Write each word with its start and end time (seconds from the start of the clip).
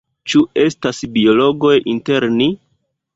Ĉu 0.31 0.39
estas 0.61 1.01
biologoj 1.17 1.73
inter 1.93 2.25
ni? 2.39 2.49